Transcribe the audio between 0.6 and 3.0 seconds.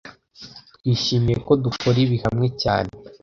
Twishimiye ko dukora ibi hamwe cyane